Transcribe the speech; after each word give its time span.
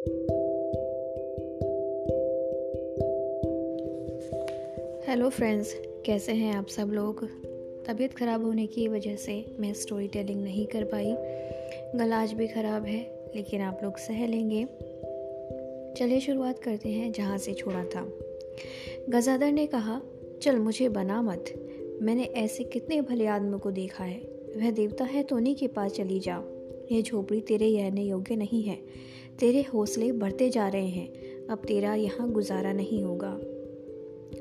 Hello 0.00 0.08
friends 5.28 5.74
कैसे 6.06 6.32
हैं 6.32 6.54
आप 6.54 6.66
सब 6.66 6.88
लोग? 6.88 7.28
तबीयत 7.86 8.14
ख़राब 8.14 8.44
होने 8.44 8.66
की 8.66 8.88
वजह 8.88 9.16
से 9.16 9.44
मैं 9.58 9.72
स्टोरी 9.72 10.08
टेलिंग 10.08 10.42
नहीं 10.42 10.66
कर 10.66 10.84
पाई। 10.84 11.16
गला 11.98 12.22
आज 12.22 12.32
भी 12.32 12.48
ख़राब 12.48 12.84
है, 12.84 13.30
लेकिन 13.36 13.60
आप 13.60 13.80
लोग 13.82 13.96
सह 13.96 14.26
लेंगे। 14.26 14.66
चलिए 15.96 16.20
शुरुआत 16.20 16.58
करते 16.58 16.88
हैं 16.88 17.12
जहाँ 17.12 17.38
से 17.38 17.54
छोड़ा 17.54 17.84
था। 17.84 18.12
गजादर 19.08 19.52
ने 19.52 19.66
कहा, 19.66 20.02
चल 20.42 20.56
मुझे 20.56 20.88
बना 20.88 21.22
मत। 21.22 21.44
मैंने 22.02 22.24
ऐसे 22.24 22.64
कितने 22.64 23.00
भले 23.00 23.26
आदमी 23.26 23.58
को 23.58 23.70
देखा 23.70 24.04
है। 24.04 24.22
वह 24.56 24.70
देवता 24.70 25.04
है 25.04 25.22
तो 25.22 25.36
उन्हीं 25.36 25.56
के 25.56 25.66
पास 25.66 25.92
चली 25.92 26.20
जा। 26.20 26.44
यह 26.92 27.02
झोपड़ी 27.02 27.40
तेरे 27.40 27.76
रहने 27.76 28.04
योग्य 28.04 28.36
नहीं 28.36 28.62
है। 28.62 28.78
तेरे 29.40 29.60
हौसले 29.62 30.12
बढ़ते 30.12 30.48
जा 30.50 30.68
रहे 30.68 30.86
हैं, 30.86 31.46
अब 31.46 31.58
तेरा 31.58 31.94
यहाँ 31.94 32.30
गुजारा 32.30 32.72
नहीं 32.72 33.02
होगा। 33.04 33.38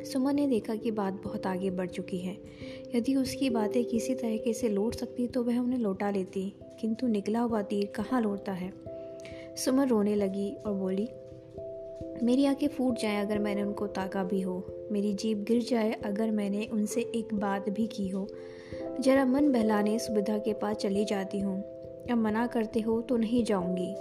सुमन 0.03 0.35
ने 0.35 0.48
देखा 0.48 0.75
कि 0.75 0.91
बात 0.91 1.22
बहुत 1.23 1.48
आगे 1.48 1.70
बढ़ 1.70 1.89
चुकी 1.89 2.17
है। 2.17 2.35
यदि 2.95 3.16
उसकी 3.16 3.49
बातें 3.49 3.84
किसी 3.85 4.16
तरीके 4.16 4.53
से 4.53 4.70
लौट 4.70 4.95
सकती 4.95 5.27
तो 5.27 5.44
वह 5.44 5.59
उन्हें 5.59 5.80
लौटा 5.80 6.09
लेती, 6.12 6.53
किंतु 6.81 7.08
निकला 7.08 7.39
हुआ 7.39 7.62
तीर 7.62 7.85
कहाँ 7.85 8.22
लौटता 8.22 8.52
है? 8.52 8.73
सुमन 9.55 9.88
रोने 9.88 10.16
लगी 10.16 10.52
और 10.66 10.73
बोली, 10.73 11.08
मेरी 12.23 12.45
आँखें 12.45 12.67
फूट 12.67 13.00
जाए 13.00 13.22
अगर 13.22 13.39
मैंने 13.39 13.63
उनको 13.63 13.88
ताका 13.88 14.23
भी 14.23 14.41
हो। 14.41 14.88
मेरी 14.91 15.13
जीप 15.13 15.38
गिर 15.38 15.61
जाए 15.61 15.91
अगर 16.05 16.31
मैंने 16.31 16.67
उनसे 16.73 17.02
एक 17.02 17.34
बात 17.34 17.70
भी 17.70 17.88
की 17.88 18.09
हो। 18.09 18.27
जरा 19.00 19.25
मन 19.25 19.52
बहलाने 19.52 20.00
सुविधा 20.00 20.38
के 20.38 20.53
पास 20.53 20.75
चली 20.75 21.05
जाती 21.05 21.39
हूँ। 21.39 21.61
अब 22.11 22.17
मना 22.17 22.47
करते 22.47 22.80
हो 22.80 23.02
तो 23.02 23.17
नहीं 23.17 23.44
जाऊँगी। 23.44 23.95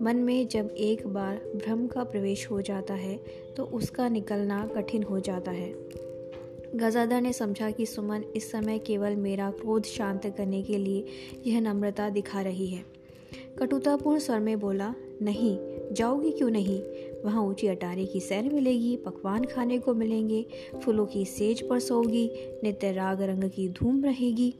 मन 0.00 0.16
में 0.16 0.48
जब 0.48 0.74
एक 0.78 1.06
बार 1.06 1.36
भ्रम 1.56 1.86
का 1.86 2.04
प्रवेश 2.04 2.50
हो 2.50 2.60
जाता 2.60 2.94
है 2.94 3.20
तो 3.56 3.64
उसका 3.64 4.08
निकलना 4.08 4.66
कठिन 4.66 5.02
हो 5.02 5.20
जाता 5.20 5.50
है। 5.50 5.74
गजादा 6.76 7.20
ने 7.20 7.32
समझा 7.32 7.70
कि 7.70 7.86
सुमन 7.86 8.22
इस 8.36 8.50
समय 8.50 8.78
केवल 8.78 9.16
मेरा 9.16 9.50
क्रोध 9.50 9.84
शांत 9.84 10.26
करने 10.26 10.62
के 10.62 10.78
लिए 10.78 11.04
यह 11.46 11.60
नम्रता 11.60 12.08
दिखा 12.10 12.40
रही 12.40 12.66
है। 12.66 12.84
कटुतापूर्ण 13.58 14.18
स्वर 14.18 14.40
में 14.40 14.60
बोला, 14.60 14.94
नहीं, 15.22 15.58
जाओगी 15.92 16.30
क्यों 16.30 16.50
नहीं? 16.50 16.82
वहाँ 17.24 17.42
ऊँची 17.42 17.66
अटारी 17.66 18.06
की 18.06 18.20
सैर 18.20 18.52
मिलेगी, 18.52 18.96
पकवान 18.96 19.44
खाने 19.44 19.78
को 19.78 19.94
मिलेंगे, 19.94 20.46
फूलों 20.84 21.06
की 21.06 21.24
सेज 21.24 21.68
पर 21.68 21.78
सोगी, 21.78 22.30
नित्य 22.62 22.92
राग 22.92 23.22
रंग 23.22 23.44
की 23.44 23.68
धूम 23.68 24.04
रहेगी। 24.04 24.54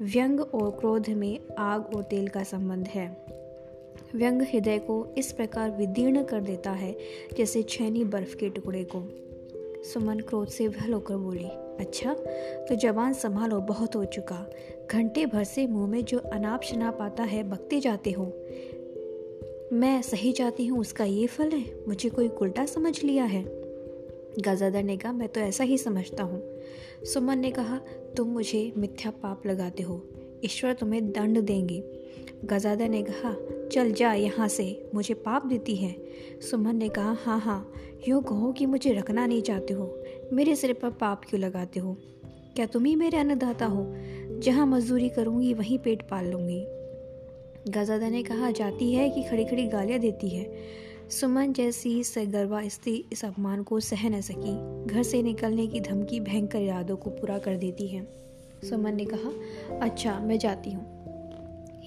व्यंग 0.00 0.40
और 0.40 0.70
क्रोध 0.70 1.08
में 1.08 1.40
आग 1.58 1.86
और 1.96 2.02
तेल 2.02 2.28
का 2.28 2.42
संबंध 2.42 2.86
है। 2.86 3.23
व्यंग 4.14 4.42
हृदय 4.42 4.78
को 4.78 5.14
इस 5.18 5.32
प्रकार 5.32 5.70
विदीर्ण 5.70 6.24
कर 6.24 6.40
देता 6.40 6.70
है, 6.70 6.96
जैसे 7.36 7.62
छैनी 7.62 8.04
बर्फ़ 8.04 8.36
के 8.36 8.48
टुकड़े 8.48 8.86
को। 8.96 9.02
सुमन 9.82 10.20
क्रोध 10.20 10.48
से 10.48 10.68
वह 10.68 10.92
होकर 10.94 11.16
बोली 11.16 11.48
अच्छा 11.80 12.14
तो 12.68 12.74
जवान 12.74 13.12
संभालो, 13.12 13.60
बहुत 13.60 13.96
हो 13.96 14.04
चुका। 14.04 14.50
घंटे 14.90 15.26
भर 15.26 15.44
से 15.44 15.66
मुँह 15.66 15.86
में 15.86 16.04
जो 16.04 16.18
अनाप 16.18 16.62
शनाप 16.62 16.98
आता 17.00 17.22
है, 17.22 17.42
बकते 17.42 17.80
जाते 17.80 18.10
हो। 18.10 18.24
मैं 19.72 20.02
सही 20.02 20.32
जाती 20.32 20.66
हूँ, 20.66 20.80
उसका 20.80 21.04
ये 21.04 21.26
फल 21.26 21.50
है, 21.50 21.64
मुझे 21.88 22.08
कोई 22.08 22.28
उल्टा 22.28 22.66
समझ 22.66 23.04
लिया 23.04 23.24
है। 23.24 23.44
गजादर 24.40 24.82
ने 24.82 24.96
कहा, 24.96 25.12
मैं 25.12 25.28
तो 25.28 25.40
ऐसा 25.40 25.64
ही 25.64 25.78
समझता 25.78 26.22
हूँ। 26.22 26.42
सुमन 27.04 27.38
ने 27.38 27.50
कहा, 27.50 27.80
तुम 28.16 28.28
मुझे 28.28 28.72
मिथ्या 28.76 29.12
पाप 29.12 29.46
लगाते 29.46 29.82
हो। 29.82 30.02
ईश्वर 30.44 30.72
तुम्हें 30.72 31.12
दंड 31.12 31.40
देंगे। 31.40 32.03
गजादर 32.44 32.88
ने 32.88 33.02
कहा, 33.02 33.36
चल 33.72 33.92
जा 33.92 34.12
यहाँ 34.12 34.48
से, 34.48 34.90
मुझे 34.94 35.14
पाप 35.14 35.46
देती 35.46 35.76
है। 35.76 35.96
सुमन 36.50 36.76
ने 36.76 36.88
कहा 36.88 37.16
हाँ 37.24 37.40
हाँ 37.40 37.72
यूँ 38.08 38.22
कहो 38.22 38.52
कि 38.52 38.66
मुझे 38.66 38.92
रखना 38.92 39.26
नहीं 39.26 39.42
चाहते 39.42 39.74
हो। 39.74 40.02
मेरे 40.32 40.56
सिर 40.56 40.72
पर 40.72 40.90
पाप 40.90 41.22
क्यों 41.28 41.40
लगाते 41.40 41.80
हो? 41.80 41.96
क्या 42.56 42.66
तुम 42.66 42.84
ही 42.84 42.96
मेरे 42.96 43.16
अन्नदाता 43.16 43.66
हो? 43.66 43.94
जहाँ 44.38 44.66
मजदूरी 44.66 45.08
करूँगी, 45.08 45.54
वहीं 45.54 45.78
पेट 45.78 46.02
पाल 46.02 46.26
लूँगी। 46.26 46.64
गजादा 47.70 48.08
ने 48.08 48.22
कहा, 48.22 48.50
जाती 48.50 48.92
है 48.92 49.10
कि 49.10 49.22
खड़ी 49.22 49.44
खड़ी 49.44 49.66
गालियाँ 49.66 49.98
देती 49.98 50.28
है? 50.28 50.56
सुमन 51.10 51.52
जैसी 51.52 52.04
सरगर्वा 52.04 52.68
स्त्री 52.68 53.04
इस 53.12 53.24
अपमान 53.24 53.62
को 53.62 53.80
सह 53.80 54.08
न 54.08 54.20
सकी। 54.20 54.84
घर 54.86 55.02
से 55.02 55.22
निकलने 55.22 55.66
की 55.66 55.80
धमकी 55.80 56.20
भयंकर 56.20 56.58
इरादों 56.58 56.96
को 56.96 57.10
पूरा 57.10 57.38
कर 57.38 57.56
देती 57.56 57.86
है। 57.86 58.08
सुमन 58.70 58.94
ने 58.94 59.04
कहा 59.04 59.32
अच्छा 59.78 60.20
मैं 60.20 60.38
जाती 60.38 60.70
हूँ। 60.70 60.93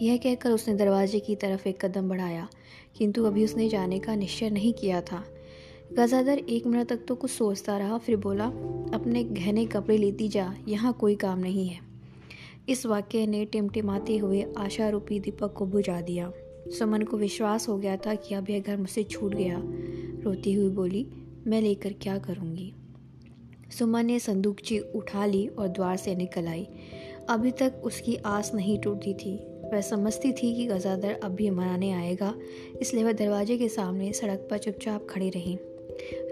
यह 0.02 0.18
कहकर 0.18 0.52
उसने 0.52 0.74
दरवाजे 0.74 1.20
की 1.20 1.36
तरफ़ 1.36 1.68
एक 1.68 1.86
कदम 1.86 2.10
बढ़ाया, 2.10 2.48
किंतु 2.98 3.24
अभी 3.24 3.44
उसने 3.44 3.70
जाने 3.70 4.00
का 4.00 4.16
निश्चय 4.16 4.50
नहीं 4.50 4.74
किया 4.74 5.02
था। 5.02 5.24
गजादर 5.94 6.38
एक 6.38 6.68
मिनट 6.68 6.88
तक 6.88 7.00
तो 7.08 7.16
कुछ 7.16 7.32
सोचता 7.32 7.78
रहा, 7.78 7.98
फिर 7.98 8.16
बोला, 8.16 8.46
अपने 8.94 9.24
गहने 9.24 9.66
कपड़े 9.66 9.98
लेती 9.98 10.28
जा, 10.28 10.56
यहाँ 10.68 10.94
कोई 10.94 11.16
काम 11.16 11.40
नहीं 11.40 11.68
है। 11.68 11.80
इस 12.70 12.86
वाक्य 12.86 13.28
ने 13.28 13.46
टिमटिमाते 13.46 14.18
हुए 14.18 14.46
आशा 14.58 14.90
रूपी 14.90 15.20
दीपक 15.20 15.54
को 15.54 15.66
बुझा 15.66 16.02
दिया। 16.02 16.32
सुमन 16.80 17.02
को 17.02 17.18
विश्वास 17.18 17.70
हो 17.70 17.78
गया 17.78 17.98
था 17.98 18.16
कि 18.16 18.36
अब 18.36 18.50
यह 18.50 18.60
घर 18.60 18.78
मुझसे 18.78 19.04
छूट 19.04 19.36
गया। 19.36 19.62
रोती 20.24 20.54
हुई 20.54 20.70
बोली, 20.70 21.08
मैं 21.48 21.62
लेकर 21.62 21.94
क्या 21.94 22.18
करूँगी? 22.18 22.74
सुमन 23.80 24.06
ने 24.06 24.20
संदूकची 24.20 24.80
उठा 24.80 25.26
ली 25.26 25.48
और 25.48 25.68
द्वार 25.68 25.98
से 25.98 26.16
निकल 26.16 26.48
आई। 26.48 26.68
अभी 27.30 27.52
तक 27.52 27.82
उसकी 27.84 28.16
आस 28.16 28.52
नहीं 28.54 28.80
टूटती 28.80 29.14
थी। 29.14 29.40
वह 29.74 29.82
समझती 29.82 30.32
थी 30.32 30.56
कि 30.56 30.66
गजादर 30.66 31.20
अब 31.24 31.32
भी 31.32 31.50
मनाने 31.50 31.92
आएगा, 31.92 32.36
इसलिए 32.82 33.04
वह 33.04 33.12
दरवाजे 33.12 33.58
के 33.58 33.70
सामने 33.70 34.14
सड़क 34.14 34.48
पर 34.52 34.58
चुपचाप 34.58 35.08
खड़ी 35.10 35.30
रही। 35.30 35.58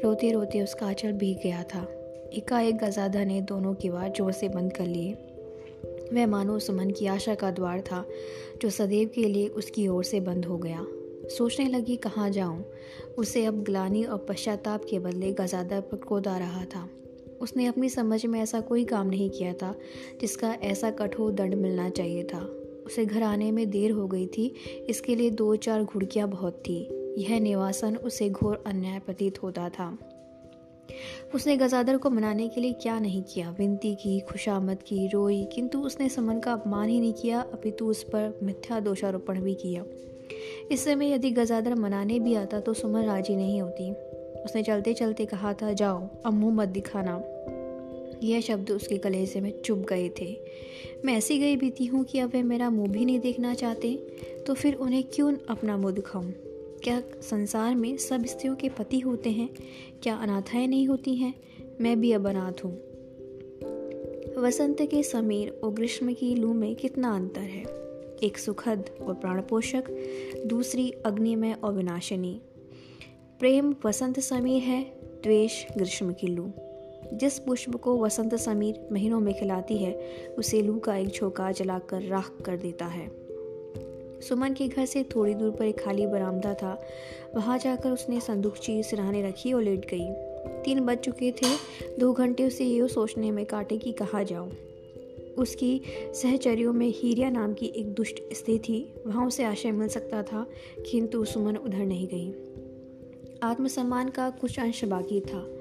रोते 0.04 0.32
रोते 0.32 0.62
उसका 0.62 0.88
आंचल 0.88 1.12
भीग 1.12 1.38
गया 1.44 1.64
था। 1.64 1.88
एकाएक 2.34 2.78
गजादा 2.78 3.24
ने 3.24 3.42
दोनों 3.42 3.74
की 3.74 3.82
किवाड़ 3.82 4.10
ज़ोर 4.10 4.32
से 4.32 4.50
बंद 4.50 4.74
कर 4.74 4.86
लिए 4.86 5.14
वह 6.14 6.28
मानो 6.28 6.60
सुमन 6.60 6.90
की 6.90 7.08
आशा 7.08 7.36
का 7.36 7.52
द्वार 7.52 7.82
था, 7.82 8.06
जो 8.62 8.70
सदैव 8.70 9.10
के 9.16 9.26
लिए 9.26 9.48
उसकी 9.48 9.88
ओर 9.88 10.04
से 10.04 10.20
बंद 10.20 10.46
हो 10.46 10.58
गया। 10.58 10.86
सोचने 11.38 11.68
लगी, 11.68 11.96
कहाँ 11.96 12.30
जाऊँ? 12.30 12.66
उसे 13.18 13.46
अब 13.46 13.64
ग्लानी 13.64 14.04
और 14.04 14.26
पश्चाताप 14.30 14.86
के 14.90 15.00
बदले 15.00 15.32
गजादा 15.32 15.80
पर 15.80 15.98
क्रोध 15.98 16.28
आ 16.28 16.38
रहा 16.38 16.66
था। 16.66 16.90
उसने 17.42 17.66
अपनी 17.66 17.90
समझ 17.90 18.26
में 18.26 18.42
ऐसा 18.42 18.60
कोई 18.60 18.86
काम 18.86 19.08
नहीं 19.08 19.30
किया 19.30 19.54
था, 19.54 19.76
जिसका 20.22 20.54
ऐसा 20.54 20.92
कठोर 20.92 21.32
दंड 21.32 21.56
मिलना 21.56 21.90
चाहिए 21.90 22.24
था। 22.24 22.65
उसे 22.86 23.06
घर 23.06 23.24
आने 23.24 23.52
में 23.52 23.70
देर 23.70 23.92
हो 23.92 24.08
गई 24.08 24.28
थी। 24.28 24.56
इसके 24.90 25.16
लिए 25.16 25.30
दो 25.30 25.56
चार 25.56 25.84
घुड़कियाँ 25.84 26.30
बहुत 26.30 26.54
थी। 26.54 26.90
यह 27.18 27.40
निवासन 27.40 27.96
उसे 27.96 28.30
घोर 28.30 28.64
अन्याय 28.68 29.00
प्रतीत 29.00 29.44
होता 29.44 29.70
था। 29.70 29.98
उसने 31.36 31.58
गजादर 31.58 31.98
को 31.98 32.10
मनाने 32.10 32.48
के 32.48 32.62
लिए 32.62 32.74
क्या 32.74 33.00
नहीं 33.00 33.24
किया? 33.24 33.56
विनती 33.60 33.96
की, 33.96 34.20
खुशामद 34.20 34.78
की, 34.84 35.08
रोई, 35.08 35.44
किंतु 35.44 35.80
उसने 35.80 36.10
समन 36.10 36.40
का 36.40 36.54
अपमान 36.54 36.90
ही 36.90 37.00
नहीं 37.00 37.14
किया, 37.14 37.40
अपितु 37.40 37.86
उस 37.86 38.04
पर 38.04 38.40
मिथ्या 38.44 38.80
दोषारोपण 38.80 39.42
भी 39.42 39.54
किया। 39.54 39.86
इस 40.72 40.84
समय 40.84 41.14
यदि 41.14 41.32
गजादर 41.32 41.76
मनाने 41.76 42.20
भी 42.20 42.36
आता 42.36 42.60
तो 42.60 42.74
सुमन 42.74 43.02
राज़ी 43.02 43.36
नहीं 43.36 43.62
होती। 43.62 43.92
उसने 44.44 44.64
चलते 44.64 44.94
चलते 44.94 45.26
कहा 45.26 45.54
था, 45.54 45.74
जाओ, 45.74 46.10
अब 46.26 46.34
मत 46.34 46.68
दिखाना। 46.68 47.24
यह 48.24 48.42
शब्द 48.42 48.72
उसके 48.72 48.98
कलेजे 48.98 49.42
में 49.42 49.62
चुप 49.62 49.80
गए 49.80 50.10
थे। 50.10 50.40
मैं 51.06 51.14
ऐसी 51.14 51.40
गई 51.40 51.58
बीती 51.58 51.86
हूँ 51.86 52.04
कि 52.04 52.20
अब 52.20 52.30
वे 52.30 52.44
मेरा 52.44 52.70
मुँह 52.70 52.92
भी 52.92 53.06
नहीं 53.06 53.20
देखना 53.20 53.54
चाहते 53.54 53.96
तो 54.48 54.54
फिर 54.54 54.76
उन्हें 54.76 55.04
क्यों 55.14 55.38
अपना 55.50 55.78
मुँह 55.78 55.94
दिखाऊँ? 55.94 56.32
क्या 56.84 57.04
संसार 57.22 57.76
में 57.76 57.98
सब 57.98 58.26
स्त्रियों 58.26 58.56
के 58.56 58.70
पति 58.70 59.00
होते 59.00 59.32
हैं? 59.32 59.50
क्या 60.04 60.16
अनाथाएँ 60.16 60.68
नहीं 60.68 60.88
होती 60.88 61.16
हैं? 61.16 61.34
मैं 61.82 62.00
भी 62.02 62.12
अब 62.12 62.28
अनाथ 62.28 62.66
हूँ। 62.66 62.74
वसंत 64.44 64.82
के 64.82 65.04
समीर 65.04 65.50
और 65.64 65.72
ग्रीष्म 65.72 66.14
की 66.14 66.36
लू 66.36 66.54
में 66.54 66.76
कितना 66.76 67.16
अंतर 67.16 67.42
है? 67.42 67.64
एक 68.24 68.38
सुखद 68.38 68.90
और 69.02 69.14
प्राणपोषक 69.14 69.84
दूसरी 70.46 70.92
अग्निमय 70.92 71.54
और 71.54 71.74
विनाशिनी। 71.74 72.42
प्रेम 73.40 73.76
वसंत 73.86 74.20
समीर 74.20 74.62
है, 74.62 74.84
द्वेष 75.04 75.66
ग्रीष्म 75.78 76.14
की 76.14 76.28
लू। 76.28 76.52
जिस 77.14 77.40
पुष्प 77.40 77.76
को 77.76 77.98
वसंत 77.98 78.36
समीर 78.36 78.88
महीनों 78.92 79.20
में 79.20 79.34
खिलाती 79.34 79.78
है, 79.78 80.00
उसे 80.38 80.62
लू 80.62 80.80
का 80.80 80.98
एक 80.98 81.08
झोंका 81.08 81.52
जलाकर 81.52 82.02
राख 82.02 82.32
कर 82.46 82.58
देता 82.58 82.86
है। 82.86 83.26
सुमन 84.22 84.54
के 84.54 84.68
घर 84.68 84.86
से 84.86 85.04
थोड़ी 85.04 85.34
दूर 85.34 85.52
पर 85.52 85.66
एक 85.66 85.80
खाली 85.80 86.08
बरामदा 86.08 86.54
था। 86.54 86.82
वहाँ 87.36 87.58
जाकर 87.58 87.92
उसने 87.92 88.20
संदूक 88.20 88.58
चीज़ 88.58 88.86
सिराने 88.86 89.28
रखी 89.28 89.54
और 89.54 89.64
लेट 89.64 89.86
गई। 89.94 90.10
तीन 90.64 90.80
बज 90.80 90.98
चुके 90.98 91.32
थे, 91.32 91.48
दो 92.00 92.14
घंटे 92.14 92.48
उसे 92.48 92.66
ये 92.66 92.88
सोचने 92.88 93.32
में 93.32 93.46
काटे 93.46 93.78
कि 93.78 93.92
कहाँ 93.92 94.24
जाऊँ। 94.24 94.52
उसकी 95.38 95.82
सहचर्यों 96.14 96.74
में 96.74 96.94
हीरिया 96.96 97.30
नाम 97.30 97.54
की 97.54 97.66
एक 97.66 97.94
दुष्ट 97.94 98.34
स्त्री 98.34 98.60
थी। 98.60 98.94
वहाँ 99.08 99.28
उसे 99.28 99.44
आश्रय 99.44 99.72
मिल 99.72 99.88
सकता 99.88 100.24
था, 100.24 100.48
किंतु 100.92 101.26
सुमन 101.26 101.56
उधर 101.56 101.86
नहीं 101.86 102.08
गई। 102.08 102.34
आत्मसम्मान 103.44 104.10
का 104.10 104.30
कुछ 104.30 104.60
अंश 104.60 104.84
बाकी 104.84 105.22
था। 105.22 105.55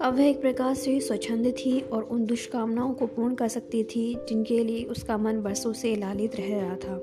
अब 0.00 0.16
वह 0.16 0.24
एक 0.24 0.40
प्रकार 0.40 0.74
से 0.74 1.00
स्वच्छंद 1.00 1.46
थी 1.46 1.80
और 1.80 2.02
उन 2.02 2.24
दुष्कामनाओं 2.26 2.94
को 2.94 3.06
पूर्ण 3.06 3.34
कर 3.34 3.48
सकती 3.48 3.84
थी, 3.84 4.14
जिनके 4.28 4.64
लिए 4.64 4.84
उसका 4.84 5.16
मन 5.18 5.40
बरसों 5.40 5.72
से 5.72 5.96
लालित 5.96 6.36
रह 6.36 6.60
रहा 6.60 6.76
था। 6.76 6.94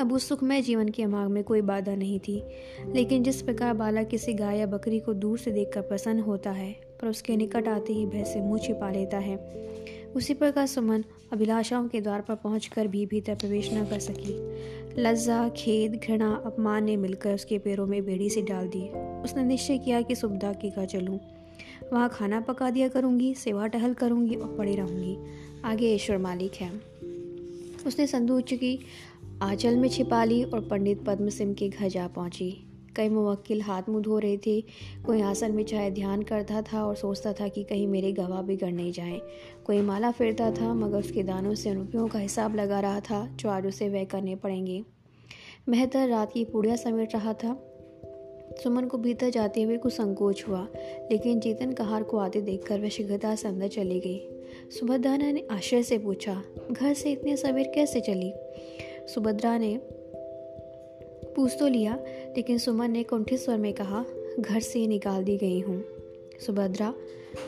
अब 0.00 0.12
उस 0.12 0.28
सुखमय 0.28 0.62
जीवन 0.62 0.88
के 0.88 1.06
मार्ग 1.06 1.30
में 1.30 1.44
कोई 1.44 1.60
बाधा 1.60 1.94
नहीं 1.94 2.18
थी, 2.18 2.42
लेकिन 2.94 3.22
जिस 3.22 3.42
प्रकार 3.42 3.74
बालक 3.74 4.08
किसी 4.08 4.34
गाय 4.34 4.58
या 4.58 4.66
बकरी 4.66 5.00
को 5.00 5.14
दूर 5.14 5.38
से 5.38 5.50
देखकर 5.50 5.80
प्रसन्न 5.80 6.20
होता 6.20 6.50
है, 6.50 6.72
पर 6.72 7.08
उसके 7.08 7.36
निकट 7.36 7.68
आते 7.68 7.92
ही 7.92 8.06
भय 8.06 8.24
से 8.24 8.40
मुँह 8.40 8.58
छिपा 8.58 8.90
लेता 8.90 9.18
है, 9.18 9.36
उसी 10.16 10.34
प्रकार 10.34 10.66
सुमन 10.66 11.04
अभिलाषाओं 11.32 11.88
के 11.88 12.00
द्वार 12.00 12.20
पर 12.20 12.34
पहुंचकर 12.34 12.86
भी 12.86 13.06
भीतर 13.06 13.34
प्रवेश 13.34 13.72
न 13.72 13.84
कर 13.84 13.98
सकी। 13.98 14.34
लज्जा, 15.02 15.48
खेद, 15.48 16.00
घृणा, 16.04 16.42
अपमान 16.46 16.84
ने 16.84 16.96
मिलकर 16.96 17.34
उसके 17.34 17.58
पैरों 17.58 17.86
में 17.86 18.04
बेड़ी 18.04 18.30
से 18.30 18.42
डाल 18.42 18.68
दी। 18.68 18.88
उसने 19.24 19.42
निश्चय 19.42 19.78
किया 19.78 20.02
कि 20.02 20.14
सुबदा 20.14 20.52
के 20.52 20.70
का 20.70 20.84
चलूँ। 20.84 21.18
वहाँ 21.92 22.08
खाना 22.08 22.40
पका 22.40 22.70
दिया 22.70 22.88
करूँगी, 22.88 23.34
सेवा 23.34 23.66
टहल 23.66 23.94
करूँगी 23.94 24.34
और 24.34 24.56
पड़ी 24.58 24.76
रहूँगी। 24.76 25.16
आगे 25.64 25.94
ईश्वर 25.94 26.18
मालिक 26.18 26.54
है। 26.54 26.70
उसने 27.86 28.06
संदूच 28.06 28.54
की 28.54 28.78
आंचल 29.42 29.76
में 29.76 29.88
छिपा 29.88 30.24
ली 30.24 30.44
और 30.44 30.60
पंडित 30.60 31.04
पद्म 31.04 31.28
सिंह 31.28 31.54
के 31.54 31.68
घर 31.68 31.88
जा 31.88 32.08
पहुँची। 32.08 32.66
कई 32.96 33.08
मुवक्किल 33.08 33.62
हाथ 33.62 33.82
मुँह 33.88 34.02
धो 34.02 34.18
रहे 34.18 34.36
थे। 34.36 34.60
कोई 35.06 35.20
आसन 35.20 35.52
में 35.52 35.64
चाहे 35.64 35.90
ध्यान 35.90 36.22
करता 36.22 36.62
था 36.62 36.84
और 36.84 36.96
सोचता 36.96 37.32
था 37.32 37.48
कि 37.48 37.64
कहीं 37.64 37.86
मेरे 37.86 38.12
गवाह 38.12 38.42
बिगड़ 38.42 38.72
नहीं 38.72 38.92
जाए। 38.92 39.20
कोई 39.64 39.80
माला 39.80 40.10
फेरता 40.10 40.50
था, 40.50 40.74
मगर 40.74 40.98
उसके 40.98 41.22
दानों 41.22 41.54
से 41.54 41.74
रुपयों 41.74 42.08
का 42.08 42.18
हिसाब 42.18 42.56
लगा 42.56 42.80
रहा 42.80 43.00
था, 43.00 43.26
जो 43.36 43.48
आज 43.48 43.66
उसे 43.66 43.88
वह 43.88 44.04
करने 44.04 44.36
पड़ेंगे। 44.36 44.84
मेहतर 45.68 46.08
रात 46.08 46.32
की 46.32 46.44
पूड़िया 46.44 46.76
समेट 46.76 47.14
रहा 47.14 47.32
था। 47.32 47.73
सुमन 48.62 48.84
को 48.84 48.98
भीतर 48.98 49.30
जाते 49.30 49.62
हुए 49.62 49.76
कुछ 49.76 49.92
संकोच 49.92 50.44
हुआ, 50.48 50.68
लेकिन 51.10 51.40
चेतन 51.40 51.72
कहार 51.72 52.02
को 52.02 52.16
आते 52.16 52.40
देखकर 52.40 52.80
वह 52.80 52.88
शीघ्रता 52.88 53.34
से 53.34 53.48
अंदर 53.48 53.68
चली 53.68 54.00
गई। 54.00 54.28
सुभद्रा 54.70 55.16
ने 55.16 55.46
आश्चर्य 55.50 55.82
से 55.82 55.98
पूछा, 55.98 56.42
घर 56.72 56.94
से 56.94 57.12
इतने 57.12 57.36
सवेर 57.36 57.72
कैसे 57.74 58.00
चली? 58.00 58.32
सुभद्रा 59.14 59.58
ने 59.58 59.80
पूछ 61.36 61.56
तो 61.58 61.68
लिया, 61.68 61.94
लेकिन 62.36 62.58
सुमन 62.58 62.90
ने 62.90 63.02
कुंठित 63.02 63.40
स्वर 63.40 63.56
में 63.56 63.72
कहा, 63.72 64.04
घर 64.40 64.60
से 64.60 64.86
निकाल 64.86 65.24
दी 65.24 65.36
गई 65.36 65.60
हूँ। 65.60 65.84
सुभद्रा, 66.46 66.94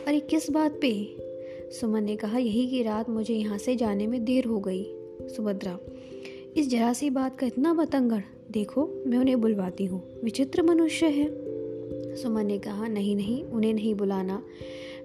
अरे 0.06 0.20
किस 0.20 0.50
बात 0.50 0.78
पे? 0.80 1.16
सुमन 1.80 2.04
ने 2.04 2.16
कहा, 2.16 2.38
यही 2.38 2.66
की 2.66 2.82
रात 2.82 3.08
मुझे 3.08 3.34
यहाँ 3.34 3.58
से 3.58 3.76
जाने 3.76 4.06
में 4.06 4.24
देर 4.24 4.44
हो 4.44 4.60
गई। 4.60 4.84
सुभद्रा, 5.22 5.78
इस 6.56 6.70
जरा 6.70 6.92
सी 6.92 7.10
बात 7.10 7.38
का 7.38 7.46
इतना 7.46 7.74
बतंगड़ 7.74 8.22
देखो, 8.56 9.04
मैं 9.06 9.18
उन्हें 9.18 9.40
बुलवाती 9.40 9.84
हूँ। 9.84 10.20
विचित्र 10.24 10.62
मनुष्य 10.62 11.06
है। 11.06 11.28
सुमन 12.16 12.46
ने 12.46 12.58
कहा, 12.58 12.88
नहीं 12.88 13.16
नहीं, 13.16 13.44
उन्हें 13.44 13.74
नहीं 13.74 13.94
बुलाना। 13.94 14.42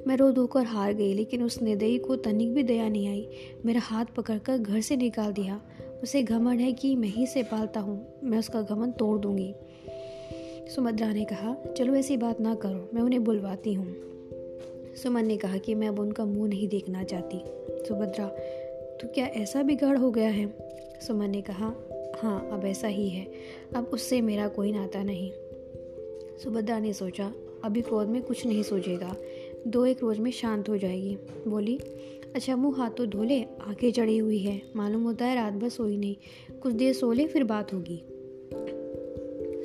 मैं 0.07 0.17
रो 0.17 0.31
धोकर 0.31 0.63
हार 0.63 0.93
गई, 0.93 1.13
लेकिन 1.13 1.43
उस 1.43 1.61
निर्दयी 1.61 1.97
को 1.97 2.15
तनिक 2.15 2.53
भी 2.53 2.63
दया 2.63 2.89
नहीं 2.89 3.07
आई। 3.07 3.27
मेरा 3.65 3.81
हाथ 3.81 4.05
पकड़कर 4.05 4.57
घर 4.57 4.81
से 4.81 4.95
निकाल 4.95 5.33
दिया। 5.33 5.61
उसे 6.03 6.23
घमंड 6.23 6.59
है 6.59 6.73
कि 6.73 6.95
मैं 6.95 7.09
ही 7.09 7.27
से 7.27 7.43
पालता 7.43 7.79
हूँ। 7.79 8.07
मैं 8.23 8.39
उसका 8.39 8.61
घमंड 8.61 8.93
तोड़ 8.93 9.19
दूँगी। 9.19 9.53
सुमद्रा 10.75 11.13
ने 11.13 11.25
कहा, 11.25 11.55
चलो, 11.77 11.95
ऐसी 11.95 12.17
बात 12.17 12.41
ना 12.41 12.55
करो। 12.55 12.89
मैं 12.93 13.01
उन्हें 13.01 13.23
बुलवाती 13.23 13.73
हूँ। 13.73 13.95
सुमन 15.03 15.25
ने 15.25 15.37
कहा 15.37 15.57
कि 15.57 15.75
मैं 15.75 15.87
अब 15.87 15.99
उनका 15.99 16.25
मुँह 16.25 16.49
नहीं 16.49 16.67
देखना 16.67 17.03
चाहती। 17.03 17.41
सुभद्रा 17.87 18.27
तो 19.01 19.07
क्या 19.07 19.25
ऐसा 19.25 19.63
बिगाड़ 19.63 19.97
हो 19.97 20.11
गया 20.11 20.29
है? 20.29 20.53
सुमन 21.07 21.29
ने 21.29 21.41
कहा 21.41 21.75
हाँ 22.21 22.49
अब 22.51 22.65
ऐसा 22.65 22.87
ही 22.87 23.09
है। 23.09 23.27
अब 23.75 23.85
उससे 23.85 24.21
मेरा 24.21 24.47
कोई 24.47 24.71
नाता 24.71 25.03
नहीं। 25.03 25.31
सुभद्रा 26.43 26.79
ने 26.79 26.93
सोचा, 26.93 27.33
अभी 27.63 27.81
क्रोध 27.81 28.07
में 28.07 28.21
कुछ 28.21 28.45
नहीं 28.45 28.63
सोचेगा। 28.63 29.15
दो 29.67 29.85
एक 29.85 30.01
रोज 30.01 30.19
में 30.19 30.31
शांत 30.31 30.69
हो 30.69 30.77
जाएगी। 30.77 31.17
बोली 31.47 31.77
अच्छा 32.35 32.55
मुँह 32.55 32.77
हाथ 32.77 32.89
तो 32.89 33.05
धो 33.05 33.23
ले 33.23 33.43
आँखें 33.43 33.91
चढ़ी 33.91 34.17
हुई 34.17 34.37
है। 34.37 34.61
मालूम 34.75 35.03
होता 35.03 35.25
है 35.25 35.35
रात 35.35 35.53
भर 35.53 35.69
सोई 35.69 35.97
नहीं। 35.97 36.15
कुछ 36.59 36.73
देर 36.73 36.93
सो 36.93 37.11
ले, 37.11 37.27
फिर 37.27 37.43
बात 37.43 37.73
होगी। 37.73 38.03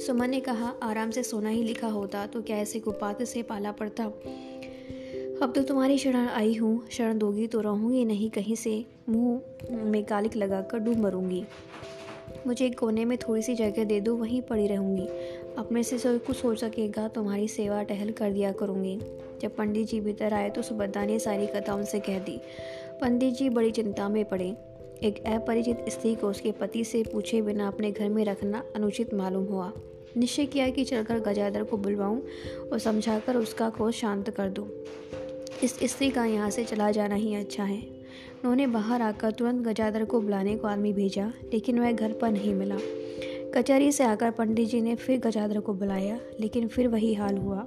सुमन 0.07 0.31
ने 0.31 0.41
कहा, 0.41 0.75
आराम 0.83 1.11
से 1.11 1.23
सोना 1.23 1.49
ही 1.49 1.63
लिखा 1.63 1.89
होता 1.89 2.27
तो 2.27 2.43
क्या 2.43 2.57
ऐसे 2.57 2.81
कुपात 2.81 3.23
से 3.23 3.43
पाला 3.43 3.73
पड़ता? 3.73 4.05
अब 5.43 5.53
तो 5.57 5.63
तुम्हारी 5.63 5.99
शरण 5.99 6.29
आई 6.29 6.55
हूँ। 6.55 6.89
शरण 6.91 7.19
दोगी 7.19 7.47
तो 7.47 7.61
रहूँगी 7.61 8.05
नहीं 8.05 8.31
कहीं 8.31 8.57
से। 8.57 8.85
मुँह 9.09 9.41
में 9.71 10.05
कालिक 10.05 10.37
लगाकर 10.37 10.79
डूब 10.79 10.97
मरूँगी। 10.97 11.45
मुझे 12.47 12.67
एक 12.67 12.79
कोने 12.79 13.05
में 13.05 13.19
थोड़ी 13.19 13.43
सी 13.43 13.55
जगह 13.55 13.85
दे 13.85 14.01
दो, 14.01 14.17
वहीं 14.17 14.43
पड़ी 14.43 14.67
रहूँगी। 14.67 15.07
अपने 15.59 15.83
से 15.83 15.99
सब 15.99 16.25
कुछ 16.25 16.45
हो 16.45 16.55
सकेगा, 16.55 17.09
तुम्हारी 17.09 17.49
सेवा 17.49 17.83
टहल 17.83 18.11
कर 18.11 18.33
दिया 18.33 18.53
करूँगी। 18.53 18.99
जब 19.43 19.57
पंडित 19.57 19.89
जी 19.89 20.01
भीतर 20.01 20.35
आए 20.35 20.51
तो 20.51 20.63
सुभद्रा 20.63 21.05
ने 21.05 21.19
सारी 21.19 21.47
कथा 21.47 21.75
उनसे 21.75 22.01
कह 22.01 22.19
दी। 22.19 22.41
पंडित 23.01 23.35
जी 23.35 23.49
बड़ी 23.49 23.71
चिंता 23.71 24.09
में 24.09 24.25
पड़े। 24.25 24.57
एक 25.03 25.23
अपरिचित 25.27 25.85
स्त्री 25.89 26.15
को 26.15 26.29
उसके 26.29 26.53
पति 26.53 26.85
से 26.85 27.03
पूछे 27.03 27.43
बिना 27.43 27.69
अपने 27.69 27.91
घर 27.93 28.09
में 28.09 28.25
रखना 28.25 28.63
अनुचित 28.77 29.15
मालूम 29.15 29.45
हुआ। 29.45 29.73
निश्चय 30.17 30.47
किया 30.47 30.69
कि 30.71 30.85
चलकर 30.85 31.21
गजादर 31.21 31.65
को 31.65 31.77
बुलवाऊं 31.77 32.21
और 32.73 32.79
समझाकर 32.79 33.37
उसका 33.37 33.71
क्रोध 33.71 33.93
शांत 33.93 34.31
कर 34.31 34.49
दूँ। 34.49 34.69
इस 35.63 35.79
स्त्री 35.83 36.11
का 36.11 36.25
यहाँ 36.25 36.51
से 36.51 36.65
चला 36.65 36.91
जाना 36.91 37.15
ही 37.15 37.35
अच्छा 37.35 37.65
है। 37.65 37.96
उन्होंने 38.47 38.67
बाहर 38.67 39.03
आकर 39.03 39.31
तुरंत 39.31 39.67
गजाधर 39.67 40.05
को 40.05 40.21
बुलाने 40.21 40.57
को 40.57 40.69
आदमी 40.69 40.93
भेजा, 40.93 41.33
लेकिन 41.53 41.79
वह 41.79 41.93
घर 41.93 42.13
पर 42.13 42.31
नहीं 42.31 42.55
मिला। 42.55 42.77
कचहरी 43.55 43.93
से 43.93 44.05
आकर 44.05 44.31
पंडित 44.31 44.69
जी 44.69 44.81
ने 44.81 44.95
फिर 44.95 45.21
गजाधर 45.21 45.61
को 45.61 45.75
बुलाया, 45.75 46.21
लेकिन 46.41 46.69
फिर 46.69 46.89
वही 46.89 47.15
हाल 47.15 47.37
हुआ। 47.37 47.67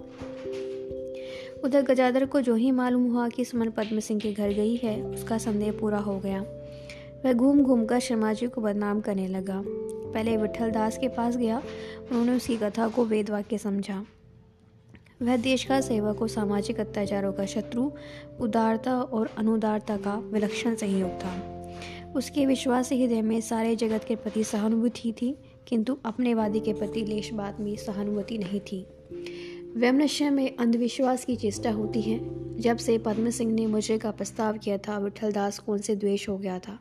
उधर 1.64 1.82
गजाधर 1.82 2.26
को 2.26 2.42
जो 2.42 2.56
ही 2.56 2.72
मालूम 2.72 3.12
हुआ 3.12 3.30
कि 3.30 3.46
सुमन 3.46 3.70
पद्म 3.70 4.00
सिंह 4.00 4.20
के 4.20 4.34
घर 4.34 4.50
गई 4.50 4.76
है, 4.76 5.04
उसका 5.04 5.38
संदेह 5.38 5.72
पूरा 5.72 5.98
हो 5.98 6.20
गया। 6.20 6.42
वह 7.26 7.34
घूम 7.34 7.64
घूम 7.64 7.86
कर 7.86 8.00
शर्मा 8.00 8.34
जी 8.34 8.48
को 8.48 8.62
बदनाम 8.62 9.02
करने 9.02 9.28
लगा। 9.28 9.64
पहले 10.14 10.38
विठल 10.38 10.72
दास 10.72 10.98
के 10.98 11.08
पास 11.08 11.38
गया, 11.38 11.62
उन्होंने 12.12 12.36
उसकी 12.36 12.58
कथा 12.58 12.88
को 12.88 13.06
वेद 13.06 13.30
वाक्य 13.30 13.58
समझा। 13.58 14.06
वह 15.22 15.38
देश 15.38 15.64
का 15.64 15.82
सेवक 15.82 16.22
और 16.22 16.28
सामाजिक 16.28 16.80
अत्याचारों 16.80 17.34
का 17.34 17.46
शत्रु, 17.46 17.92
उदारता 18.40 19.02
और 19.02 19.30
अनुदारता 19.38 19.98
का 19.98 20.16
विलक्षण 20.18 20.76
सहयोग 20.76 21.10
था। 21.10 21.56
उसके 22.16 22.46
विश्वास 22.46 22.92
हृदय 22.92 23.22
में 23.22 23.42
सारे 23.42 23.76
जगत 23.76 24.04
के 24.08 24.16
प्रति 24.16 24.44
सहानुभूति 24.44 25.12
थी, 25.12 25.38
किंतु 25.68 25.98
अपने 26.06 26.34
वादी 26.34 26.60
के 26.60 26.74
प्रति 26.74 27.06
लेश 27.06 27.34
बात 27.34 27.60
में 27.60 27.76
सहानुभूति 27.76 28.38
नहीं 28.38 28.60
थी। 28.60 28.86
वैमनश्य 29.76 30.30
में 30.30 30.58
अंधविश्वास 30.58 31.26
की 31.26 31.36
चेष्टा 31.36 31.72
होती 31.72 32.02
है, 32.02 32.20
जब 32.60 32.78
से 32.78 32.98
पद्म 32.98 33.30
सिंह 33.30 33.54
ने 33.54 33.66
मुझे 33.68 33.98
का 33.98 34.12
प्रस्ताव 34.12 34.58
किया 34.58 34.78
था, 34.78 34.98
विठल 34.98 35.32
दास 35.32 35.60
को 35.60 35.72
उनसे 35.72 35.96
द्वेष 35.96 36.30
हो 36.30 36.38
गया 36.38 36.60
था। 36.60 36.80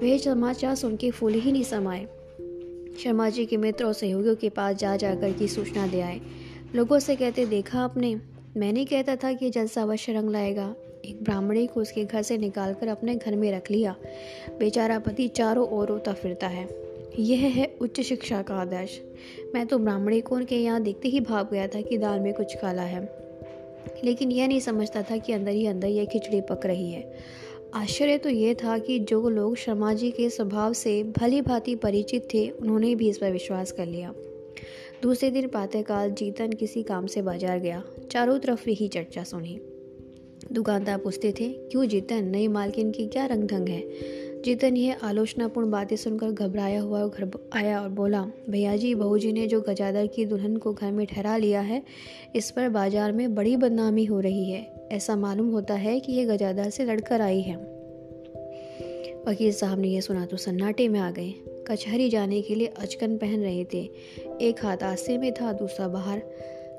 वे 0.00 0.18
समाचार 0.18 0.74
सुन 0.74 0.96
के 0.96 1.10
फूल 1.10 1.32
ही 1.32 1.52
नहीं 1.52 1.64
समाये। 1.64 2.08
शर्मा 2.98 3.30
जी 3.30 3.46
के 3.46 3.56
मित्र 3.56 3.84
और 3.84 3.92
सहयोगियों 3.92 4.36
के 4.36 4.48
पास 4.48 4.76
जा 4.76 4.96
जाकर 4.96 5.32
की 5.32 5.48
सूचना 5.48 5.86
दे 5.86 6.00
आए। 6.00 6.20
लोगों 6.74 6.98
से 6.98 7.16
कहते, 7.16 7.46
देखा 7.46 7.80
आपने? 7.80 8.20
मैंने 8.56 8.84
कहता 8.84 9.16
था 9.16 9.32
कि 9.32 9.50
जलसा 9.50 9.82
अवश्य 9.82 10.12
रंग 10.12 10.30
लाएगा। 10.30 10.74
एक 11.04 11.22
ब्राह्मणी 11.22 11.66
को 11.66 11.80
उसके 11.80 12.04
घर 12.04 12.22
से 12.22 12.38
निकालकर 12.38 12.88
अपने 12.88 13.14
घर 13.14 13.36
में 13.36 13.52
रख 13.52 13.70
लिया। 13.70 13.96
बेचारा 14.58 14.98
पति 14.98 15.28
चारों 15.28 15.68
ओर 15.68 15.88
रोता 15.88 16.12
फिरता 16.12 16.46
है। 16.46 16.68
यह 17.18 17.38
है 17.38 17.74
उच्च 17.80 18.00
शिक्षा 18.00 18.42
का 18.42 18.54
आदर्श। 18.54 19.00
मैं 19.54 19.66
तो 19.66 19.78
ब्राह्मणी 19.78 20.20
को 20.20 20.34
उनके 20.34 20.56
यहाँ 20.56 20.82
देखते 20.82 21.08
ही 21.08 21.20
भाग 21.20 21.50
गया 21.52 21.66
था 21.66 21.80
कि 21.80 21.98
दाल 21.98 22.20
में 22.20 22.34
कुछ 22.34 22.54
काला 22.54 22.82
है। 22.82 23.16
लेकिन 24.04 24.32
यह 24.32 24.48
नहीं 24.48 24.60
समझता 24.60 25.02
था 25.02 25.16
कि 25.16 25.32
अंदर 25.32 25.52
ही 25.52 25.66
अंदर 25.66 25.88
यह 25.88 26.04
खिचड़ी 26.04 26.40
पक 26.40 26.66
रही 26.66 26.92
है। 26.92 27.18
आश्चर्य 27.74 28.18
तो 28.18 28.28
यह 28.28 28.54
था 28.54 28.78
कि 28.78 28.98
जो 28.98 29.28
लोग 29.28 29.56
शर्मा 29.56 29.94
जी 29.94 30.10
के 30.10 30.30
स्वभाव 30.30 30.72
से 30.72 31.02
भली 31.02 31.40
भांति 31.40 31.74
परिचित 31.74 32.28
थे, 32.34 32.50
उन्होंने 32.50 32.94
भी 32.94 33.08
इस 33.08 33.18
पर 33.18 33.32
विश्वास 33.32 33.72
कर 33.72 33.86
लिया। 33.86 34.14
दूसरे 35.02 35.30
दिन 35.30 35.48
प्रातःकाल 35.48 36.10
जीतन 36.10 36.52
किसी 36.52 36.82
काम 36.82 37.06
से 37.06 37.22
बाज़ार 37.22 37.58
गया। 37.58 37.82
चारों 38.10 38.38
तरफ़ 38.38 38.70
यही 38.70 38.88
चर्चा 38.88 39.22
सुनी। 39.22 39.60
दुकानदार 40.52 40.98
पूछते 40.98 41.32
थे, 41.32 41.48
क्यों 41.48 41.86
जीतन? 41.86 42.24
नई 42.24 42.48
मालकिन 42.48 42.90
की 42.90 43.06
क्या 43.06 43.26
रंग 43.26 43.48
ढंग 43.48 43.68
है? 43.68 43.82
जीतन 44.44 44.76
यह 44.76 44.96
आलोचनापूर्ण 45.02 45.70
बातें 45.70 45.96
सुनकर 45.96 46.30
घबराया 46.30 46.80
हुआ 46.80 47.06
घर 47.06 47.30
आया 47.52 47.80
और 47.82 47.88
बोला, 47.88 48.22
भैया 48.50 48.76
जी 48.76 48.94
बहू 48.94 49.18
जी 49.18 49.32
ने 49.32 49.46
जो 49.46 49.60
गजादर 49.60 50.06
की 50.06 50.24
दुल्हन 50.24 50.56
को 50.56 50.72
घर 50.72 50.92
में 50.92 51.06
ठहरा 51.06 51.36
लिया 51.36 51.60
है, 51.60 51.82
इस 52.36 52.50
पर 52.50 52.68
बाज़ार 52.68 53.12
में 53.12 53.34
बड़ी 53.34 53.56
बदनामी 53.56 54.04
हो 54.04 54.20
रही 54.20 54.50
है। 54.50 54.88
ऐसा 54.92 55.16
मालूम 55.16 55.50
होता 55.50 55.74
है 55.74 56.00
कि 56.00 56.12
ये 56.12 56.24
गजादर 56.24 56.70
से 56.70 56.84
लड़कर 56.84 57.20
आई 57.20 57.40
है। 57.40 57.56
वकील 59.28 59.52
साहब 59.52 59.78
ने 59.78 59.88
यह 59.88 60.00
सुना 60.00 60.26
तो 60.26 60.36
सन्नाटे 60.36 60.88
में 60.88 61.00
आ 61.00 61.10
गए। 61.10 61.34
कचहरी 61.66 62.08
जाने 62.08 62.42
के 62.42 62.54
लिए 62.54 62.66
अचकन 62.66 63.16
पहन 63.16 63.40
रहे 63.40 63.64
थे। 63.64 63.90
एक 64.40 64.64
हाथ 64.64 64.76
आस्ते 64.76 65.18
में 65.18 65.32
था, 65.32 65.52
दूसरा 65.52 65.88
बाहर। 65.88 66.22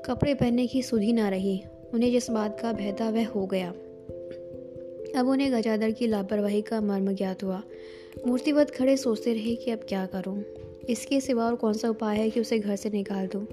कपड़े 0.06 0.34
पहनने 0.34 0.66
की 0.66 0.82
सुधी 0.82 1.12
ना 1.12 1.28
रही। 1.28 1.62
उन्हें 1.94 2.10
जिस 2.10 2.30
बात 2.30 2.60
का 2.60 2.92
था 2.92 3.10
वह 3.10 3.26
हो 3.26 3.46
गया। 3.46 3.68
अब 5.20 5.28
उन्हें 5.28 5.52
गजादर 5.52 5.90
की 5.90 6.06
लापरवाही 6.06 6.62
का 6.62 6.80
मर्म 6.80 7.12
ज्ञात 7.12 7.44
हुआ। 7.44 7.62
मूर्तिवत 8.26 8.70
खड़े 8.70 8.96
सोचते 8.96 9.32
रहे 9.32 9.54
कि 9.54 9.70
अब 9.70 9.78
क्या 9.78 10.06
करूँ। 10.06 10.44
इसके 10.88 11.20
सिवा 11.20 11.46
और 11.46 11.54
कौन 11.54 11.72
सा 11.72 11.88
उपाय 11.88 12.16
है 12.16 12.30
कि 12.30 12.40
उसे 12.40 12.58
घर 12.58 12.76
से 12.76 12.90
निकाल 12.90 13.26
दूँ? 13.26 13.46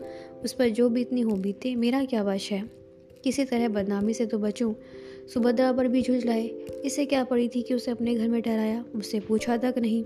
उस 0.44 0.54
पर 0.54 0.70
जो 0.70 0.90
बीतनी 0.90 1.22
हो 1.22 1.32
बीते 1.32 1.76
मेरा 1.76 2.06
क्या 2.06 2.24
वश 2.24 2.52
है? 2.52 2.70
किसी 3.24 3.46
तरह 3.46 3.68
बदनामी 3.68 4.14
से 4.14 4.26
तो 4.26 4.38
बचूं? 4.38 4.74
सुभद्रा 5.34 5.72
पर 5.72 5.88
भी 5.88 6.02
झुंझ 6.02 6.26
लाए 6.26 6.48
इसे 6.86 7.06
क्या 7.06 7.24
पड़ी 7.24 7.48
थी 7.48 7.62
कि 7.62 7.74
उसे 7.74 7.92
अपने 7.92 8.16
घर 8.16 8.28
में 8.28 8.42
ठहराया? 8.42 8.86
मुझसे 8.96 9.20
पूछा 9.20 9.58
तक 9.58 9.76
नहीं। 9.78 10.06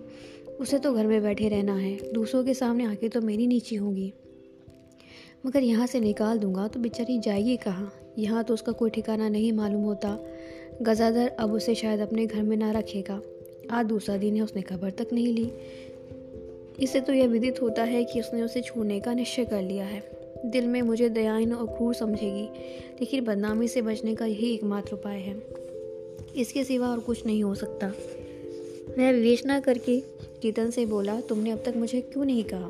उसे 0.59 0.79
तो 0.79 0.93
घर 0.93 1.07
में 1.07 1.23
बैठे 1.23 1.49
रहना 1.49 1.75
है। 1.75 2.13
दूसरों 2.13 2.43
के 2.43 2.53
सामने 2.53 2.85
आके 2.85 3.09
तो 3.09 3.21
मेरी 3.21 3.47
नीची 3.47 3.75
होगी। 3.75 4.13
मगर 5.45 5.63
यहाँ 5.63 5.87
से 5.87 5.99
निकाल 5.99 6.39
दूँगा 6.39 6.67
तो 6.67 6.79
बेचारी 6.79 7.19
जाएगी 7.19 7.57
कहाँ? 7.57 7.93
यहाँ 8.19 8.43
तो 8.43 8.53
उसका 8.53 8.71
कोई 8.71 8.89
ठिकाना 8.89 9.29
नहीं 9.29 9.53
मालूम 9.53 9.83
होता। 9.83 10.19
गजादर 10.81 11.27
अब 11.27 11.53
उसे 11.53 11.75
शायद 11.75 11.99
अपने 11.99 12.25
घर 12.25 12.43
में 12.43 12.57
ना 12.57 12.71
रखेगा। 12.71 13.21
आज 13.71 13.85
दूसरा 13.85 14.17
दिन 14.17 14.35
है, 14.35 14.41
उसने 14.41 14.61
खबर 14.61 14.91
तक 14.91 15.07
नहीं 15.13 15.27
ली। 15.27 15.51
इससे 16.79 17.01
तो 17.01 17.13
यह 17.13 17.27
विदित 17.27 17.61
होता 17.61 17.83
है 17.83 18.03
कि 18.03 18.19
उसने 18.19 18.41
उसे 18.41 18.61
छोड़ने 18.61 18.99
का 18.99 19.13
निश्चय 19.13 19.45
कर 19.45 19.61
लिया 19.61 19.85
है। 19.85 20.03
दिल 20.45 20.67
में 20.67 20.81
मुझे 20.81 21.09
दयाहीन 21.09 21.53
और 21.53 21.67
क्रूर 21.67 21.93
समझेगी, 21.93 22.43
लेकिन 22.99 23.25
बदनामी 23.25 23.67
से 23.67 23.81
बचने 23.81 24.15
का 24.15 24.25
यही 24.25 24.53
एकमात्र 24.53 24.93
उपाय 24.93 25.19
है। 25.19 25.43
इसके 26.35 26.63
सिवा 26.63 26.87
और 26.87 26.99
कुछ 26.99 27.25
नहीं 27.25 27.43
हो 27.43 27.55
सकता। 27.55 27.91
वह 28.89 29.11
विवेचना 29.11 29.59
करके 29.59 29.99
जीतन 30.41 30.69
से 30.69 30.85
बोला, 30.85 31.21
तुमने 31.21 31.51
अब 31.51 31.63
तक 31.65 31.73
मुझे 31.77 32.01
क्यों 32.01 32.25
नहीं 32.25 32.43
कहा? 32.53 32.69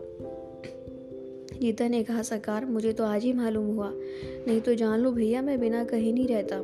जीतन 1.60 1.91
ने 1.91 2.03
कहा 2.03 2.22
सरकार 2.22 2.65
मुझे 2.65 2.93
तो 2.93 3.03
आज 3.03 3.24
ही 3.24 3.34
मालूम 3.34 3.65
हुआ। 3.65 3.91
नहीं 4.48 4.62
तो 4.62 4.74
जान 4.74 5.00
लो 5.00 5.12
भैया, 5.12 5.41
मैं 5.41 5.60
बिना 5.60 5.84
कहीं 5.84 6.13
नहीं 6.13 6.27
रहता। 6.27 6.62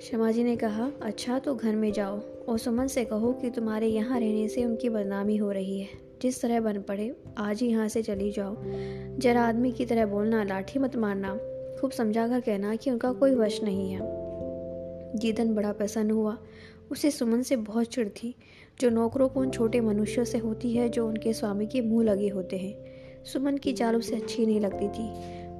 शमा 0.00 0.32
जी 0.32 0.44
ने 0.44 0.56
कहा 0.56 0.92
अच्छा 1.02 1.38
तो 1.38 1.54
घर 1.54 1.76
में 1.76 1.92
जाओ 1.92 2.20
और 2.48 2.58
सुमन 2.58 2.86
से 2.86 3.04
कहो 3.04 3.32
कि 3.32 3.50
तुम्हारे 3.50 3.86
यहाँ 3.86 4.20
रहने 4.20 4.48
से 4.48 4.64
उनकी 4.64 4.88
बदनामी 4.88 5.36
हो 5.36 5.52
रही 5.52 5.80
है। 5.80 5.88
जिस 6.22 6.42
तरह 6.42 6.60
बन 6.60 6.80
पड़े, 6.80 7.14
आज 7.38 7.60
ही 7.60 7.68
यहाँ 7.68 7.88
से 7.88 8.02
चली 8.02 8.30
जाओ। 8.30 8.56
जरा 9.18 9.42
आदमी 9.42 9.72
की 9.72 9.86
तरह 9.86 10.06
बोलना, 10.06 10.44
लाठी 10.44 10.78
मत 10.78 10.96
मारना। 10.96 11.38
खूब 11.80 11.90
समझा 11.90 12.28
कर 12.28 12.40
कहना 12.40 12.76
कि 12.76 12.90
उनका 12.90 13.12
कोई 13.12 13.34
वश 13.34 13.62
नहीं 13.62 13.92
है। 13.92 14.00
जीतन 15.16 15.54
बड़ा 15.54 15.72
प्रसन्न 15.72 16.10
हुआ। 16.10 16.38
उसे 16.94 17.10
सुमन 17.10 17.42
से 17.42 17.56
बहुत 17.56 17.86
चिड़ 17.86 18.08
थी, 18.08 18.34
जो 18.80 18.90
नौकरों 18.90 19.28
को 19.28 19.40
उन 19.40 19.50
छोटे 19.50 19.80
मनुष्यों 19.80 20.24
से 20.24 20.38
होती 20.38 20.72
है 20.72 20.88
जो 20.88 21.06
उनके 21.08 21.32
स्वामी 21.32 21.66
के 21.66 21.80
मुँह 21.80 22.04
लगे 22.04 22.28
होते 22.28 22.58
हैं। 22.58 23.24
सुमन 23.24 23.56
की 23.56 23.72
चाल 23.72 23.96
उसे 23.96 24.16
अच्छी 24.16 24.46
नहीं 24.46 24.60
लगती 24.60 24.88
थी। 24.88 25.08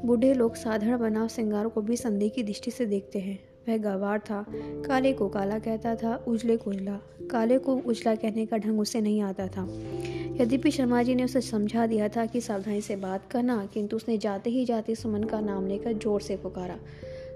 बूढ़े 0.06 0.34
लोग 0.34 0.54
साधारण 0.54 0.98
बनाव 0.98 1.28
श्रृंगार 1.28 1.68
को 1.68 1.80
भी 1.80 1.96
संदेह 1.96 2.28
की 2.28 2.42
दृष्टि 2.42 2.70
से 2.70 2.86
देखते 2.86 3.18
हैं। 3.18 3.38
वह 3.68 3.76
गवार 3.76 4.18
था, 4.18 4.44
काले 4.86 5.12
को 5.12 5.28
काला 5.28 5.58
कहता 5.58 5.94
था, 5.94 6.24
उजले 6.28 6.56
को 6.56 6.70
उजला। 6.70 6.98
काले 7.30 7.58
को 7.58 7.76
उजला 7.76 8.14
कहने 8.14 8.46
का 8.46 8.56
ढंग 8.56 8.80
उसे 8.80 9.00
नहीं 9.00 9.20
आता 9.20 9.46
था। 9.46 9.66
यद्यपि 10.40 10.70
शर्मा 10.70 11.02
जी 11.02 11.14
ने 11.14 11.24
उसे 11.24 11.40
समझा 11.40 11.86
दिया 11.86 12.08
था 12.08 12.26
कि 12.26 12.40
सावधानी 12.40 12.80
से 12.80 12.96
बात 12.96 13.30
करना, 13.30 13.68
किंतु 13.74 13.96
उसने 13.96 14.18
जाते 14.18 14.50
ही 14.50 14.64
जाते 14.64 14.94
सुमन 14.94 15.24
का 15.24 15.40
नाम 15.40 15.66
लेकर 15.66 15.92
ज़ोर 15.92 16.20
से 16.20 16.36
पुकारा। 16.36 16.78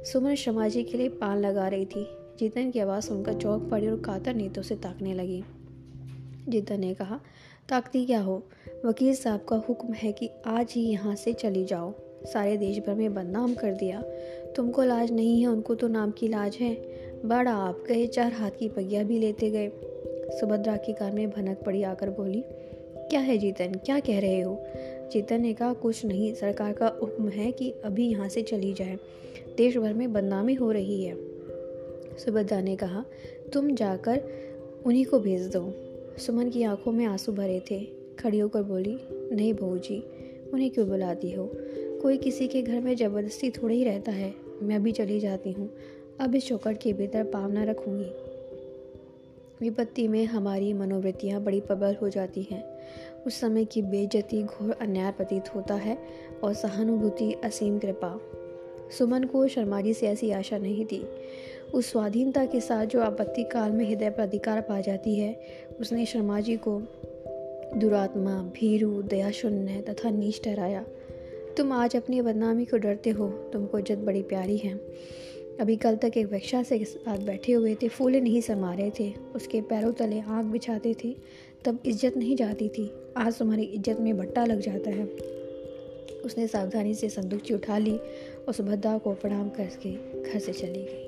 सुमन 0.05 0.35
शर्मा 0.35 0.69
जी 0.69 0.83
के 0.83 0.99
लिए 0.99 1.09
पान 1.09 1.39
लगा 1.39 1.69
रही 1.69 1.87
थी। 1.87 2.07
जीतन 2.39 2.71
की 2.71 2.79
आवाज़ 2.79 3.05
सुनकर 3.05 3.35
चौक 3.35 3.69
पड़ी 3.71 3.89
और 3.89 4.01
कातर 4.01 4.35
नीतों 4.35 4.63
से 4.63 4.75
ताकने 4.75 5.15
लगी। 5.15 5.45
जीतन 6.49 6.81
ने 6.81 6.95
कहा, 6.95 7.21
ताकती 7.69 8.07
क्या 8.07 8.21
हो? 8.21 8.43
वकील 8.85 9.15
साहब 9.15 9.47
का 9.49 9.57
हुक्म 9.57 9.93
है 9.93 10.13
कि 10.13 10.31
आज 10.47 10.73
ही 10.73 10.83
यहाँ 10.83 11.15
से 11.15 11.33
चली 11.33 11.65
जाओ। 11.65 11.95
सारे 12.25 12.57
देश 12.57 12.79
भर 12.79 12.95
में 12.95 13.15
बदनाम 13.15 13.55
कर 13.55 13.75
दिया। 13.75 14.03
तुमको 14.57 14.83
लाज 14.83 15.13
नहीं 15.13 15.41
है, 15.41 15.47
उनको 15.47 15.75
तो 15.75 15.89
नाम 15.89 16.11
की 16.11 16.29
लाज 16.29 16.57
है। 16.57 16.75
बड़ा 17.25 17.53
आप 17.53 17.85
गए, 17.89 18.07
चार 18.07 18.33
हाथ 18.33 18.51
की 18.51 18.69
पगिया 18.69 19.03
भी 19.03 19.19
लेते 19.19 19.51
गए। 19.51 19.73
सुभद्रा 20.41 20.77
के 20.77 20.93
कान 20.93 21.15
में 21.15 21.31
भनक 21.31 21.59
पड़ी 21.67 21.83
आकर 21.83 22.11
बोली, 22.11 22.45
क्या 22.97 23.21
है 23.21 23.39
जीतन? 23.39 23.73
क्या 23.73 24.01
कह 24.01 24.21
रहे 24.21 24.41
हो? 24.41 24.63
जीतन 25.13 25.41
ने 25.41 25.53
कहा, 25.53 25.73
कुछ 25.73 26.05
नहीं, 26.05 26.35
सरकार 26.35 26.73
का 26.73 26.89
हुक्म 27.03 27.29
है 27.29 27.53
कि 27.53 27.71
अभी 27.71 28.09
यहाँ 28.09 28.29
से 28.29 28.43
चली 28.43 28.73
जाए। 28.73 28.99
देश 29.57 29.77
भर 29.77 29.95
में 29.95 30.13
बदनामी 30.13 30.55
हो 30.55 30.73
रही 30.73 31.05
है। 31.05 31.28
सुभद्रा 32.19 32.61
ने 32.61 32.77
कहा, 32.77 33.05
तुम 33.53 33.75
जाकर 33.75 34.23
उन्हीं 34.87 35.05
को 35.05 35.19
भेज 35.19 35.43
दो। 35.57 35.73
सुमन 36.19 36.49
की 36.49 36.63
आँखों 36.63 36.93
में 36.93 37.07
आँसू 37.07 37.33
भरे 37.33 37.63
थे। 37.71 37.85
खड़ी 38.19 38.39
होकर 38.39 38.63
बोली, 38.63 38.99
नहीं 39.13 39.55
बहू 39.55 39.79
जी 39.79 40.05
उन्हें 40.55 40.71
क्यों 40.71 40.89
बुलाती 40.89 41.33
हो? 41.33 41.51
कोई 42.03 42.17
किसी 42.17 42.49
के 42.49 42.63
घर 42.63 42.81
में 42.81 42.97
ज़बरदस्ती 42.97 43.51
थोड़ा 43.51 43.75
ही 43.75 43.85
रहता 43.85 44.13
है। 44.13 44.35
मैं 44.63 44.83
भी 44.83 44.93
चली 44.93 45.21
जाती 45.21 45.53
हूँ। 45.53 45.71
अब 46.21 46.35
इस 46.35 46.47
चौकट 46.49 46.79
के 46.79 46.93
भीतर 46.93 47.25
पाव 47.25 47.53
न 47.53 47.59
रखूँगी। 47.59 48.11
विपत्ति 49.61 50.09
में 50.09 50.25
हमारी 50.25 50.73
मनोवृत्तियाँ 50.73 51.43
बड़ी 51.43 51.61
प्रबल 51.61 51.97
हो 52.03 52.09
जाती 52.09 52.43
हैं। 52.43 52.79
उस 53.27 53.41
समय 53.41 53.65
की 53.65 53.83
बेजती 53.83 54.43
घोर 54.43 54.71
अन्याय 54.71 55.13
प्रतीत 55.13 55.55
होता 55.55 55.75
है 55.75 55.99
और 56.45 56.55
सहानुभूति 56.55 57.33
असीम 57.33 57.79
कृपा। 57.79 58.21
सुमन 58.99 59.25
को 59.25 59.49
शर्मा 59.49 59.81
जी 59.81 59.95
से 59.95 60.07
ऐसी 60.07 60.31
आशा 60.31 60.59
नहीं 60.59 60.85
थी। 60.85 61.07
उस 61.75 61.91
स्वाधीनता 61.91 62.45
के 62.45 62.61
साथ 62.61 62.87
जो 62.87 63.01
आपत्ति 63.01 63.43
काल 63.45 63.71
में 63.71 63.85
हृदय 63.89 64.11
पर 64.11 64.23
अधिकार 64.23 64.61
पा 64.61 64.81
जाती 64.81 65.15
है, 65.17 65.41
उसने 65.81 66.07
शर्मा 66.07 66.41
जी 66.41 66.57
को 66.57 66.81
दुरात्मा, 67.77 68.43
भीरू, 68.55 69.03
दयाशून्य 69.03 69.81
तथा 69.81 70.11
नीच 70.11 70.41
ठहराया। 70.45 70.85
तुम 71.57 71.73
आज 71.73 71.97
अपनी 71.97 72.21
बदनामी 72.21 72.65
को 72.65 72.77
डरते 72.77 73.11
हो, 73.11 73.29
तुमको 73.29 73.79
इज़्ज़त 73.79 73.99
बड़ी 73.99 74.23
प्यारी 74.23 74.57
है। 74.57 74.75
अभी 75.61 75.77
कल 75.77 75.97
तक 75.97 76.17
एक 76.17 76.33
वक्षा 76.33 76.63
से 76.63 76.85
साथ 76.85 77.19
बैठे 77.19 77.53
हुए 77.53 77.75
थे, 77.75 77.89
फूले 77.89 78.21
नहीं 78.21 78.41
समा 78.41 78.75
रहे 78.75 78.91
थे, 79.01 79.13
उसके 79.35 79.61
पैरों 79.61 79.93
तले 79.93 80.21
आग 80.21 80.45
बिछाते 80.45 80.95
थे, 81.05 81.15
तब 81.65 81.79
इज़्ज़त 81.87 82.17
नहीं 82.17 82.37
जाती 82.37 82.69
थी। 82.69 82.91
आज 83.17 83.39
तुम्हारी 83.39 83.63
इज़्ज़त 83.63 84.01
में 84.01 84.17
भट्टा 84.19 84.45
लग 84.45 84.61
जाता 84.61 84.91
है। 84.91 85.05
उसने 86.25 86.47
सावधानी 86.47 86.95
से 86.95 87.09
संदूकची 87.09 87.55
उठा 87.55 87.79
ली 87.79 87.97
और 88.49 88.53
सुभद्रा 88.53 88.99
को 88.99 89.13
प्रणाम 89.13 89.49
करके 89.49 89.93
घर 90.23 90.39
से 90.39 90.53
चली 90.53 90.83
गई। 90.83 91.08